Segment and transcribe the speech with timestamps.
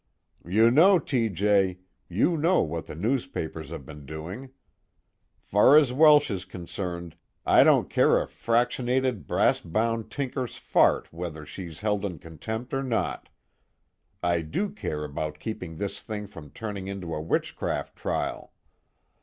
[0.47, 1.29] "You know, T.
[1.29, 1.77] J.
[2.09, 4.49] you know what the newspapers have been doing.
[5.39, 11.45] Far as Welsh is concerned, I don't care a fractionated brass bound tinker's fart whether
[11.45, 13.29] she's held in contempt or not.
[14.23, 18.53] I do care about keeping this thing from turning into a witchcraft trial.